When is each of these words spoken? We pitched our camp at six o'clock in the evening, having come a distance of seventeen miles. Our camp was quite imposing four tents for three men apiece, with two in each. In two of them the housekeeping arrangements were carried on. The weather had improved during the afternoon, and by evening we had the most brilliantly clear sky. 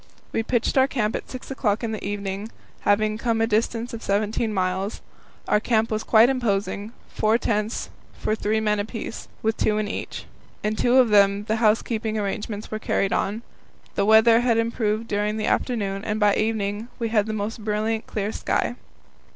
We 0.31 0.41
pitched 0.41 0.79
our 0.79 0.87
camp 0.87 1.15
at 1.15 1.29
six 1.29 1.51
o'clock 1.51 1.83
in 1.83 1.91
the 1.91 2.03
evening, 2.03 2.49
having 2.79 3.19
come 3.19 3.39
a 3.39 3.45
distance 3.45 3.93
of 3.93 4.01
seventeen 4.01 4.51
miles. 4.51 4.99
Our 5.47 5.59
camp 5.59 5.91
was 5.91 6.03
quite 6.03 6.27
imposing 6.27 6.91
four 7.07 7.37
tents 7.37 7.91
for 8.17 8.33
three 8.33 8.59
men 8.59 8.79
apiece, 8.79 9.27
with 9.43 9.57
two 9.57 9.77
in 9.77 9.87
each. 9.87 10.25
In 10.63 10.75
two 10.75 10.97
of 10.97 11.09
them 11.09 11.43
the 11.43 11.57
housekeeping 11.57 12.17
arrangements 12.17 12.71
were 12.71 12.79
carried 12.79 13.13
on. 13.13 13.43
The 13.93 14.03
weather 14.05 14.39
had 14.39 14.57
improved 14.57 15.07
during 15.07 15.37
the 15.37 15.45
afternoon, 15.45 16.03
and 16.03 16.19
by 16.19 16.33
evening 16.33 16.87
we 16.97 17.09
had 17.09 17.27
the 17.27 17.33
most 17.33 17.63
brilliantly 17.63 18.03
clear 18.11 18.31
sky. 18.31 18.77